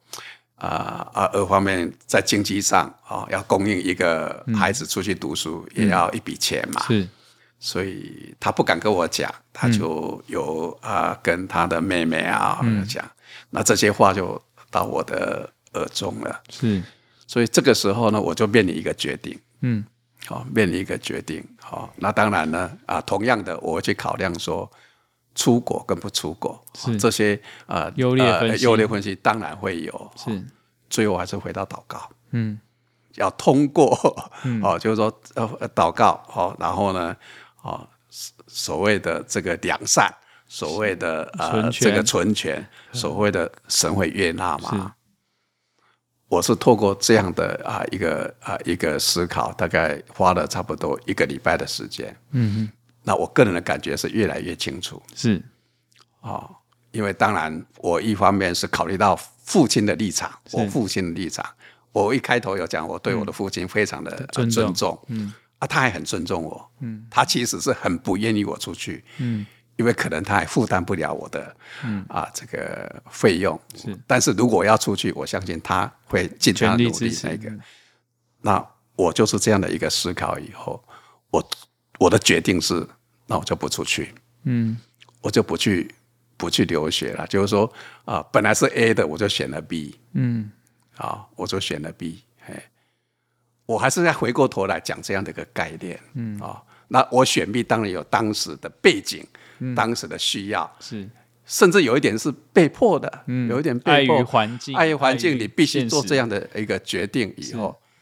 [0.54, 7.08] 啊啊二方面在经济上啊要供应一个孩子出去读书、嗯、也要一笔钱嘛，是，
[7.58, 13.10] 所以他不敢跟我讲，他就有啊、呃、跟他的妹妹啊讲、嗯，
[13.50, 16.40] 那这些话就到我的耳中了。
[16.50, 16.80] 是，
[17.26, 19.36] 所以这个时候呢，我就面临一个决定。
[19.64, 19.84] 嗯，
[20.26, 21.44] 好、哦，面临一个决定。
[21.60, 24.70] 好、哦，那当然呢，啊，同样的，我会去考量说，
[25.34, 26.50] 出国跟不出国，
[26.84, 30.12] 哦、这些呃优劣分析，优劣分析当然会有。
[30.16, 30.44] 是、哦，
[30.88, 32.08] 最后还是回到祷告。
[32.30, 32.58] 嗯，
[33.16, 33.98] 要通过，
[34.44, 37.16] 嗯、 哦，就是说呃祷告，哦，然后呢，
[37.62, 37.86] 哦，
[38.46, 40.08] 所谓的这个良善，
[40.46, 44.94] 所谓的呃这个存全，所谓的神会悦纳嘛。
[46.32, 52.08] 我是透过这样的啊一个啊一个思考，大概花了差不多一个礼拜的时间。
[52.30, 55.02] 嗯嗯，那我个人的感觉是越来越清楚。
[55.14, 55.36] 是，
[56.22, 56.56] 啊、哦，
[56.90, 59.14] 因为当然我一方面是考虑到
[59.44, 61.44] 父亲的立场，我父亲的立场，
[61.92, 64.64] 我一开头有讲，我对我的父亲非常的尊重。
[64.64, 66.70] 尊重嗯，啊，他还很尊重我。
[66.80, 69.04] 嗯，他其实是很不愿意我出去。
[69.18, 69.44] 嗯。
[69.82, 73.98] 因为可能他还负担不了我的，嗯啊，这个费用是。
[74.06, 77.10] 但是如果要出去，我相信他会尽他的努力。
[77.24, 77.52] 那个，
[78.42, 78.64] 那
[78.94, 80.80] 我就是这样的一个思考以后，
[81.32, 81.50] 我
[81.98, 82.86] 我的决定是，
[83.26, 84.14] 那我就不出去。
[84.44, 84.78] 嗯，
[85.20, 85.92] 我就不去
[86.36, 87.26] 不去留学了。
[87.26, 87.68] 就是说
[88.04, 89.98] 啊，本来是 A 的，我就选了 B。
[90.12, 90.48] 嗯，
[90.96, 92.22] 啊，我就选了 B。
[92.46, 92.70] 哎，
[93.66, 95.98] 我还是要回过头来讲这样的一个概念。
[96.14, 99.26] 嗯，啊，那我选 B 当然有当时的背景。
[99.74, 101.08] 当时的需要是，
[101.44, 104.24] 甚至有一点是被迫的，嗯、有一点被迫。
[104.24, 107.92] 环境，碍于环境，你必须做这样的一个决定以后，是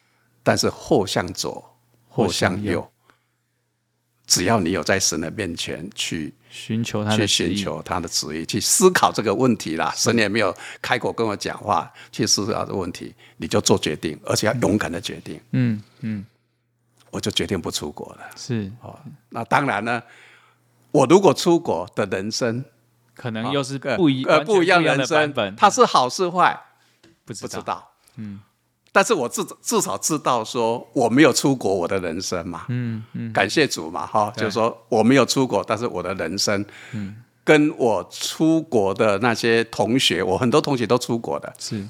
[0.43, 1.77] 但是或向左，
[2.09, 2.93] 或向右，向右
[4.27, 9.93] 只要你有在神的面前去寻求他的去寻求他的旨意，去思考这个问题啦。
[9.97, 15.41] 神也没有开口跟我讲话，去思考这个问题，你就做决定，而且要勇敢的决定。
[15.53, 16.25] 嗯嗯，
[17.11, 18.31] 我就决定不出国了。
[18.37, 20.03] 是哦，那当然呢。
[20.93, 22.65] 我如果出国的人生，
[23.15, 26.59] 可能又是不一呃不一样的人生，它是好是坏，
[27.25, 27.49] 不知道。
[27.49, 27.91] 知道。
[28.17, 28.41] 嗯，
[28.91, 41.87] 但是我至至少知道说我没有出国，我的人生嘛，嗯嗯，感谢主嘛，哈，就是说我没有出国，但是我的人生，嗯，跟我出国的那些同学，我很多同学都出国的，是。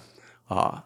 [0.46, 0.84] 啊，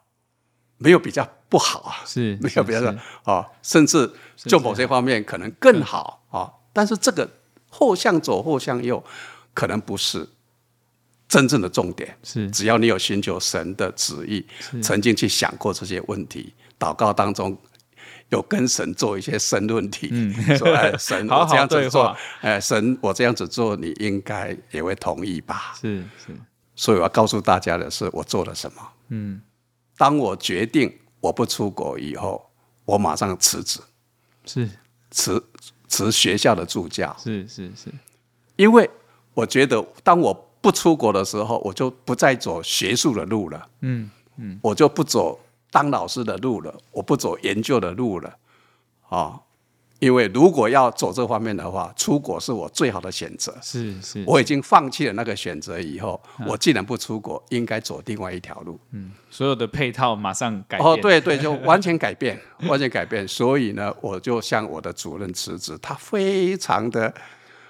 [0.77, 7.29] 没有比较不好啊，是没有比较啊，甚至就某些方面可能更好啊，但是这个。
[7.76, 9.02] 后向左，后向右，
[9.52, 10.28] 可能不是
[11.26, 12.16] 真正的重点。
[12.22, 14.46] 是，只要你有寻求神的旨意，
[14.80, 17.58] 曾经去想过这些问题，祷告当中
[18.28, 26.37] 有跟神做一些申论题，嗯、说：“哎，神， 我这样子做，哎，神，我这样子做，你应该也会同意吧？”是是。
[26.76, 28.82] 所以我要告诉大家的是，我做了什么。
[29.08, 29.42] 嗯，
[29.96, 32.48] 当我决定我不出国以后，
[32.84, 33.80] 我马上辞职。
[34.46, 34.68] 是
[35.10, 35.42] 辞。
[35.94, 37.14] 辞学校的助教。
[37.22, 37.88] 是是是，
[38.57, 38.90] 因为
[39.35, 45.38] 我觉得当我不出国的时候，我就不再走学术的路了，嗯嗯，我就不走
[45.70, 48.37] 当老师的路了，我不走研究的路了，
[49.09, 49.40] 啊。
[50.04, 53.56] 因为如果要走这方面的话，出国是我最好的选择。
[53.62, 58.78] 是是，我已经放弃了那个选择以后，我既然不出国，应该走另外一条路。
[58.90, 60.86] 嗯，所有的配套马上改变。
[60.86, 62.38] 哦，对对，就完全改变，
[62.68, 63.26] 完全改变。
[63.26, 67.14] 所以呢，我就向我的主任辞职，他非常的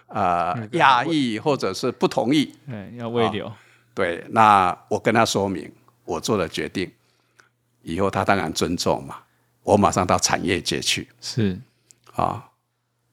[0.08, 2.52] 呃讶异或者是不同意。
[2.68, 3.50] 对，要慰留。
[3.94, 5.70] 对，那我跟他说明
[6.04, 6.90] 我做了决定，
[7.82, 9.18] 以后他当然尊重嘛。
[9.62, 11.08] 我马上到产业界去。
[11.20, 11.56] 是。
[12.14, 12.48] 啊，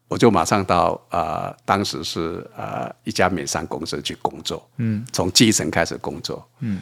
[0.08, 6.82] 我就马上到呃，当时是呃一家美商公司去工作，嗯，从基层开始工作，嗯，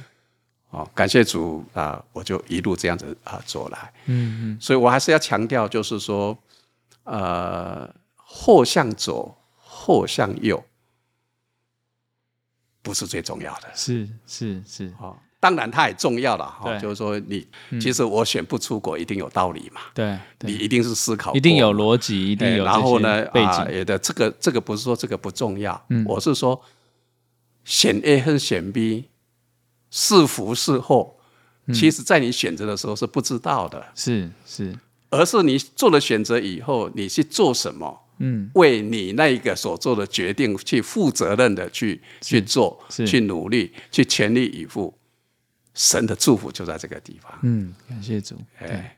[0.69, 6.37] 哦，感谢主啊、呃，我就一路这样子啊、呃、走来，嗯嗯，所以我还是要强调，就是说，
[7.03, 10.63] 呃，后向左，后向右，
[12.81, 15.01] 不是最重要的，是是是，啊。
[15.01, 16.77] 哦当然，它也重要了哈。
[16.79, 17.47] 就是说，你
[17.79, 19.81] 其实我选不出国，一定有道理嘛。
[19.93, 23.71] 对，你一定是思考，一定有逻辑，一定有然后呢，背景。
[23.71, 26.61] 也的这个这个不是说这个不重要，我是说
[27.63, 29.05] 选 A 和选 B
[29.89, 31.15] 是福是祸，
[31.73, 34.77] 其实在你选择的时候是不知道的，是是，
[35.09, 44.93] 而是你做了选择以后，你去做什么，嗯，为你那一个所做的决定去负责任的去去做，去努力，去全力以赴。
[45.79, 47.31] 神的祝福就在这个地方。
[47.41, 48.35] 嗯，感谢主。
[48.59, 48.97] 对，哎，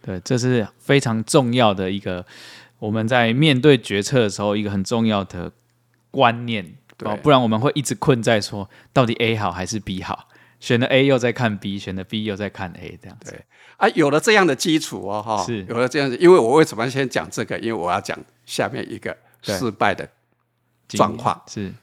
[0.00, 2.24] 对，这是非常重要的一个，
[2.78, 5.50] 我们在面对决策的时候一个很重要的
[6.12, 6.76] 观念。
[6.96, 10.28] 对，不然我们会一直困在说，到底 A 好还是 B 好？
[10.60, 13.32] 选了 A 又在看 B，选了 B 又在看 A，这样子。
[13.32, 13.44] 对
[13.78, 16.16] 啊，有了这样的基础哦，哈，是有了这样子。
[16.18, 17.58] 因为我为什么先讲这个？
[17.58, 18.16] 因为我要讲
[18.46, 20.08] 下面一个失败的
[20.86, 21.74] 状况是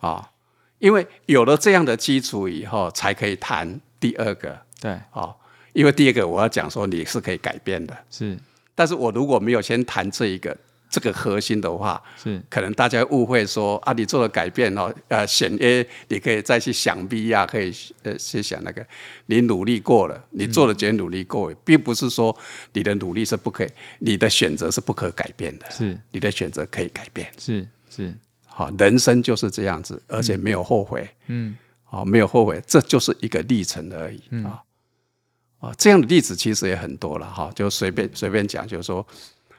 [0.00, 0.30] 啊，
[0.78, 4.58] 因为有了这样的基础以后，才可以谈第二个。
[4.80, 5.34] 对，哦，
[5.72, 8.38] 因为第二个我要讲说你是可以改变的，是，
[8.74, 10.56] 但是我如果没有先谈这一个。
[10.90, 12.42] 这个核心的话，是。
[12.48, 17.70] 可能大家误会说啊，你做了改变哦，呃，选 A，你可以再去想 B 呀、啊，可以
[18.04, 18.82] 呃去想那个，
[19.26, 22.34] 你努力过了，你做了这些努力过，嗯、并不是说
[22.72, 23.68] 你的努力是不可以，
[23.98, 25.94] 你的选择是不可改变的，是。
[26.10, 28.14] 你的选择可以改变，是是，
[28.58, 34.62] 好，人生就是这样子，而且没有后悔，嗯，好，没有后悔，这就是一个历程而已，嗯、啊，
[35.60, 39.06] 啊，这样的例子其实也很多了哈，就随便随便讲，就是说。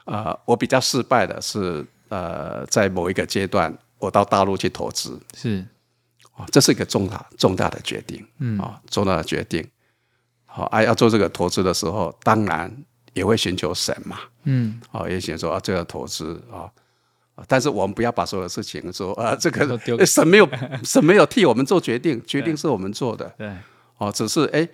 [0.05, 5.63] 呃，我比较失败的是，呃，在某一个阶段，我到大陆去投资，是，
[6.31, 9.63] 啊，这是一个重大重大的决定，嗯，啊，重大的决定，
[10.47, 12.75] 好，啊，要做这个投资的时候，当然
[13.13, 16.65] 也会寻求神嘛，嗯，啊，也想说啊，这个投资啊，
[17.47, 20.49] 但是我们不要把所有事情说啊，这个神没有
[20.83, 23.51] 神没有替我们做决定，决定是我们做的，对，
[23.97, 24.67] 哦，只是哎，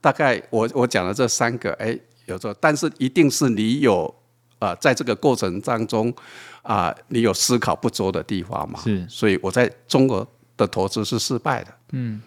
[0.00, 4.14] 大概我我讲的这三个，哎，有做，但是一定是你有。
[4.60, 6.14] 啊、呃，在这个过程当中，
[6.60, 8.78] 啊、呃，你有思考不周的地方嘛？
[8.82, 11.72] 是，所以我在中国的投资是失败的。
[11.92, 12.20] 嗯，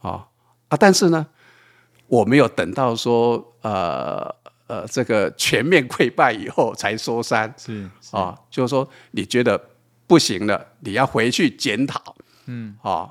[0.00, 0.26] 啊
[0.68, 1.26] 啊，但是呢，
[2.06, 4.34] 我没有等到说，呃
[4.66, 7.54] 呃，这个全面溃败以后才说三。
[8.12, 9.60] 啊，就是说你觉得
[10.06, 12.16] 不行了，你要回去检讨。
[12.46, 13.10] 嗯，啊。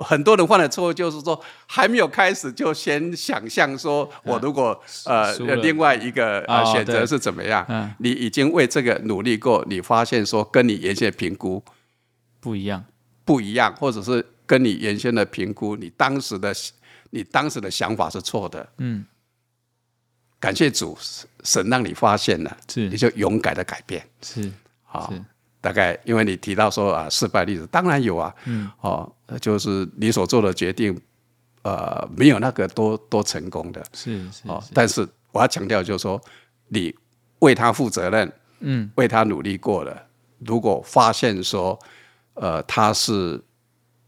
[0.00, 7.66] 很多人犯的错误就是说，还没有开始就先想象说，我如果呃另外一个呃选择是怎么样？
[7.98, 11.60] 你已经为这个努力过，你发现说跟你原先评估
[12.38, 12.84] 不一样，
[13.24, 16.54] 不一样，或者是跟你原先的评估，你当时的
[17.10, 18.68] 你当时的想法是错的。
[18.76, 19.04] 嗯，
[20.40, 20.96] 感谢主，
[21.44, 24.06] 神让你发现了，是，你就勇敢的改变。
[24.22, 24.50] 是，
[24.84, 25.12] 好。
[25.60, 30.98] 大概因为你提到说啊，失败例子当然有啊，嗯，哦，就是你所做的决定，
[31.62, 36.22] 呃，没有那个多多成功的，是是，哦，但是我要强调就是说，
[36.68, 36.94] 你
[37.40, 40.06] 为他负责任，嗯，为他努力过了，
[40.38, 41.76] 如果发现说，
[42.34, 43.42] 呃，他是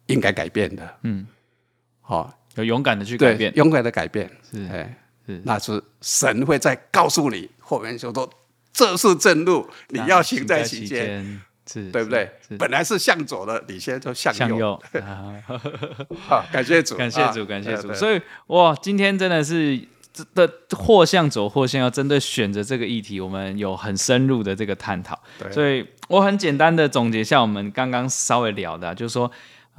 [0.07, 1.27] 应该改变的，嗯，
[2.01, 4.95] 好，有勇敢的去改变，勇敢的改变，是，哎，是，
[5.45, 8.31] 那是神会再告诉你后面就说。
[8.73, 12.31] 这是正路，你要行在其间，是对不对？
[12.57, 14.81] 本来是向左的，你现在就向右。
[16.29, 17.93] 好， 感谢主，感谢主，感谢主。
[17.93, 19.79] 所以哇，今天真的是
[20.35, 25.21] 的或向左或向右，针对选择这个议题，我们有很深入的这个探讨。
[25.51, 29.31] 所以我很简单的总结一下我们刚刚稍微聊的，就是说。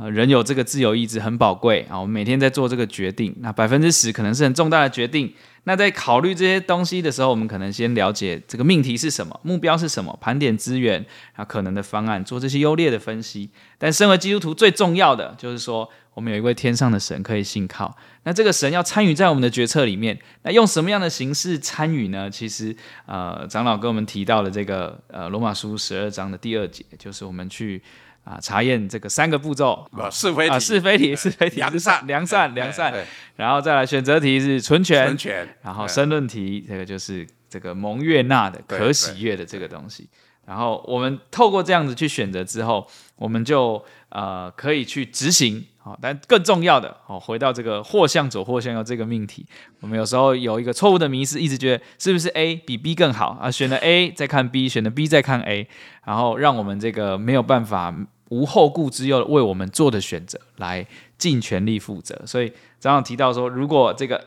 [0.02, 2.00] 呃，人有这个自由意志很宝贵啊！
[2.00, 5.32] 我们每天在做这个决定，那百分之十可能是很重大的决定。
[5.66, 13.52] 那在考虑这些东西的时候，我们可能先了解这个命题是什么，目标是什么，盘点资源啊，可能的方案，做这些优劣的分析。
[13.78, 17.96] 但身为基督徒，最重要的就是说，我们有一位天上的神可以信靠。
[18.24, 22.28] 那这个神要参与在我们的决策里面，那用什么样的形式参与呢？
[22.28, 22.76] 其实，
[23.06, 27.80] 呃，长老跟我们提到了这个呃罗马书十二章的第二节，就是我们去。
[28.24, 29.88] 啊，查验这个三个步骤。
[29.92, 32.94] 啊，是非题，是非题，是非题，良善，良善，良善，
[33.36, 35.18] 然后再来选择题是存全，
[35.62, 40.08] 然后申论题这个就是这个蒙悦纳的可喜悦的这个东西，
[40.46, 42.88] 然后我们透过这样子去选择之后，
[43.22, 45.64] 我们就呃可以去执行。
[45.84, 49.44] 好，但更重要的，哦，回到这个或向左或向右这个命题，
[49.80, 53.50] 我们有时候有一个错误的迷思，一直觉得是不是 A 比 B 更好啊？
[53.50, 55.68] 选了 A 再看 B，选了 B 再看 A，
[56.06, 57.96] 然后让我们这个没有办法
[58.30, 60.86] 无后顾之忧的为我们做的选择来
[61.18, 62.22] 尽全力负责。
[62.28, 62.50] 所以
[62.80, 64.24] 刚刚提到说，如果这个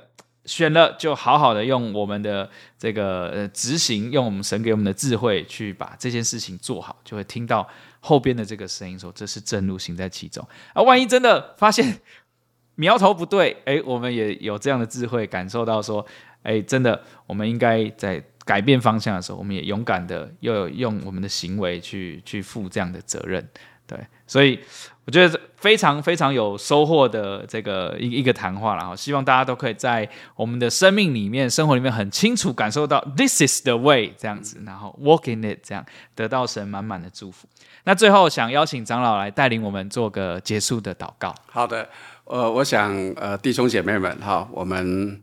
[0.46, 7.68] 选了，就好好的用我们的这个呃执行，用我们神给我们的智慧去把这件事情做好，就会听到。
[8.06, 12.00] 后边的这个声音说：“这是正路，行在其中。”啊，万一真的发现
[12.74, 16.04] 苗头不对， 哎，我们也有这样的智慧，感受到说
[16.44, 23.48] ：“哎，真的，我们应该在改变方向的时候，我们也勇敢的，又有用我们的行为去去负这样的责任。”
[23.86, 24.58] 对，所以
[25.04, 35.84] 我觉得非常非常有收获的这个一一个谈话，然后希望大家都可以在我们的生命里面、生活里面很清楚感受到 “This is the way” 这样子，然后 “Walk in it” 这样
[36.14, 37.46] 得到神满满的祝福。
[37.86, 41.34] 那最后想邀请长老来带领我们做个结束的祷告。
[41.50, 41.88] 好的，
[42.24, 45.20] 呃，我想呃弟兄姐妹们哈，我们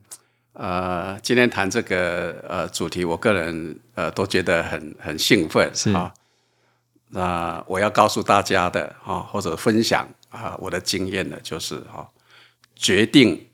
[0.54, 6.14] 呃今天谈这个呃主题，我个人呃都觉得很很兴奋是啊。
[7.10, 12.08] 那我要告诉大家的哈，或者分享啊我的经验呢，就是哈，
[12.76, 13.50] 决定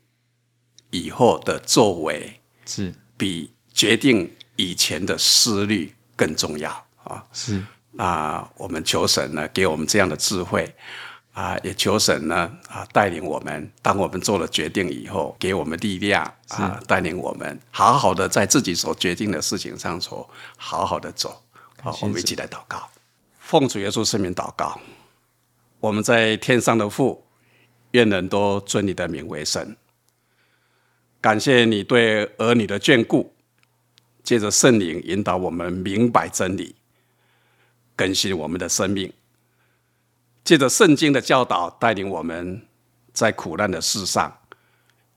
[0.92, 6.70] 以后的作为是比决定以前的思虑更重要
[7.06, 7.24] 啊。
[7.32, 7.64] 是。
[7.98, 10.72] 那我们求神呢，给我们这样的智慧
[11.34, 13.72] 啊，也求神呢啊，带领我们。
[13.82, 21.42] 当我们做了决定以后，给我们力量啊，带领我们好好的在自己所决定的事情上走，好好的走。
[21.82, 22.88] 好，我们一起来祷告，
[23.40, 24.80] 奉主耶稣圣名祷告。
[25.80, 27.26] 我们在天上的父，
[27.92, 29.76] 愿人都尊你的名为圣。
[31.20, 33.34] 感谢你对儿女的眷顾，
[34.24, 36.76] 借着圣灵引导我们明白真理。
[37.98, 39.12] 更新我们的生命，
[40.44, 42.66] 借着圣经的教导，带领我们
[43.12, 44.40] 在苦难的世上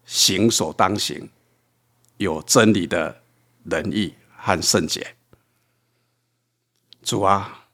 [0.06, 1.30] 行所当行，
[2.16, 3.22] 有真理的
[3.64, 5.14] 仁义和圣洁。
[7.02, 7.66] 主啊，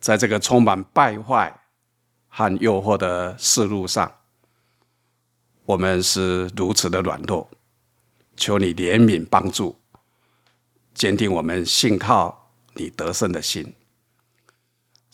[0.00, 1.62] 在这个充满败坏
[2.28, 4.12] 和诱惑的世路上，
[5.64, 7.48] 我们是如此的软弱，
[8.36, 9.80] 求你怜悯帮助，
[10.94, 13.72] 坚定我们信靠你得胜的心。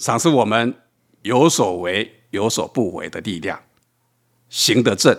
[0.01, 0.75] 赏赐我们
[1.21, 3.63] 有所为有所不为的力量，
[4.49, 5.15] 行得正，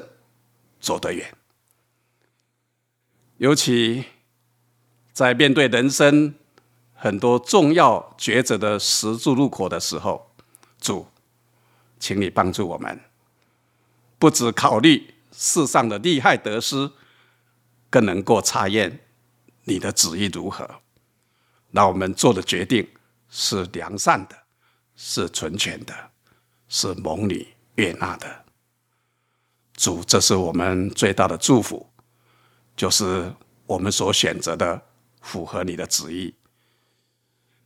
[0.80, 1.38] 走得远。
[3.38, 4.06] 尤其
[5.14, 6.34] 在面对人生
[6.96, 10.32] 很多重要抉择的十字路口的时候，
[10.80, 11.06] 主，
[12.00, 13.00] 请你帮助我们，
[14.18, 16.90] 不只考虑世上的利害得失，
[17.92, 19.02] 更能够查验
[19.66, 20.82] 你的旨意如何，
[21.70, 22.88] 那我们做的决定
[23.30, 24.41] 是良善的。
[25.04, 26.12] 是纯全的，
[26.68, 28.45] 是蒙你悦纳的。
[29.74, 31.89] 主，这是我们最大的祝福，
[32.76, 33.34] 就是
[33.66, 34.80] 我们所选择的
[35.20, 36.36] 符合你的旨意。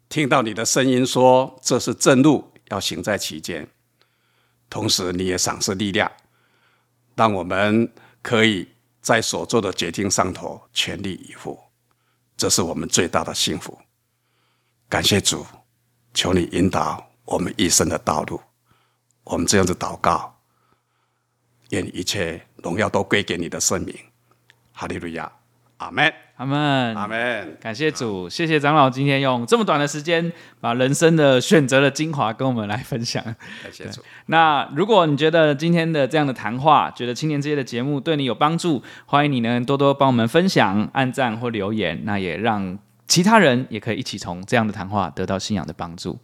[0.08, 3.68] 听到你的声音说，这是正路，要行在其间。
[4.70, 6.10] 同时，你也赏赐力量，
[7.16, 8.70] 让我们可以
[9.02, 11.60] 在所做的决定上头全力以赴。
[12.38, 13.78] 这是我们最大的幸福。
[14.88, 15.46] 感谢主，
[16.14, 17.12] 求你引导。
[17.26, 18.40] 我们一生的道路，
[19.24, 20.38] 我们这样子祷告，
[21.72, 23.96] 愿一切荣耀都归给你的圣名，
[24.72, 25.32] 哈利路亚，
[25.78, 27.58] 阿门，阿门，阿门。
[27.60, 33.24] 感谢主，谢谢长老今天用这么短的时间，把人生的选择的精华跟我们来分享。
[33.24, 34.02] 感谢主。
[34.28, 46.20] 那如果你觉得今天的这样的谈话，觉得青年之夜的节目对你有帮助，欢迎你能多多帮我们分享、按赞或留言，那也让其他人也可以一起从这样的谈话得到信仰的帮助。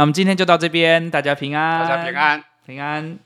[0.00, 3.18] 那我们今天就到这边，大家平安，大家平安，平安。